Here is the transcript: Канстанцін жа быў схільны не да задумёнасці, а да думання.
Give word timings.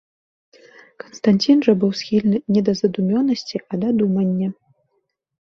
Канстанцін 1.03 1.57
жа 1.67 1.75
быў 1.83 1.91
схільны 1.99 2.37
не 2.55 2.61
да 2.71 2.75
задумёнасці, 2.81 3.57
а 3.71 3.81
да 3.85 3.89
думання. 3.99 4.49